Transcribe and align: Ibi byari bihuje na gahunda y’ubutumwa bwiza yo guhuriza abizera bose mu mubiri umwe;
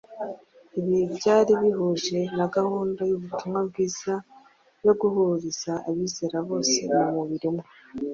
Ibi 0.79 0.97
byari 1.17 1.51
bihuje 1.61 2.19
na 2.37 2.45
gahunda 2.55 3.01
y’ubutumwa 3.09 3.59
bwiza 3.67 4.13
yo 4.85 4.93
guhuriza 4.99 5.71
abizera 5.89 6.37
bose 6.49 6.79
mu 6.93 7.07
mubiri 7.17 7.45
umwe; 7.51 7.65